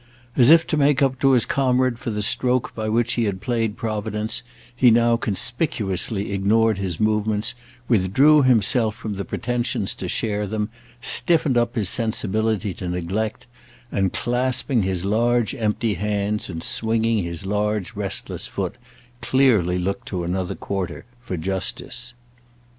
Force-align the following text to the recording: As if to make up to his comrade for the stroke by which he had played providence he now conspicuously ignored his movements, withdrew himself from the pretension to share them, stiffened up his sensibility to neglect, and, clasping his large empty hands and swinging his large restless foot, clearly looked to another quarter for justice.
As 0.35 0.49
if 0.49 0.65
to 0.65 0.77
make 0.77 1.03
up 1.03 1.19
to 1.19 1.33
his 1.33 1.45
comrade 1.45 1.99
for 1.99 2.09
the 2.09 2.23
stroke 2.23 2.73
by 2.73 2.89
which 2.89 3.13
he 3.13 3.25
had 3.25 3.39
played 3.39 3.77
providence 3.77 4.41
he 4.75 4.89
now 4.89 5.15
conspicuously 5.15 6.31
ignored 6.31 6.79
his 6.79 6.99
movements, 6.99 7.53
withdrew 7.87 8.41
himself 8.41 8.95
from 8.95 9.13
the 9.13 9.23
pretension 9.25 9.85
to 9.85 10.07
share 10.07 10.47
them, 10.47 10.69
stiffened 11.01 11.55
up 11.55 11.75
his 11.75 11.87
sensibility 11.87 12.73
to 12.73 12.87
neglect, 12.89 13.45
and, 13.91 14.11
clasping 14.11 14.81
his 14.81 15.05
large 15.05 15.53
empty 15.53 15.93
hands 15.93 16.49
and 16.49 16.63
swinging 16.63 17.21
his 17.23 17.45
large 17.45 17.95
restless 17.95 18.47
foot, 18.47 18.79
clearly 19.21 19.77
looked 19.77 20.07
to 20.07 20.23
another 20.23 20.55
quarter 20.55 21.05
for 21.19 21.37
justice. 21.37 22.15